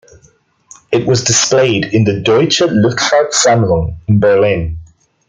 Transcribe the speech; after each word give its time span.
It 0.91 1.05
was 1.05 1.23
displayed 1.25 1.85
in 1.93 2.05
the 2.05 2.21
"Deutsche 2.21 2.61
Luftfahrt-Sammlung" 2.63 3.97
in 4.07 4.19
Berlin. 4.19 4.79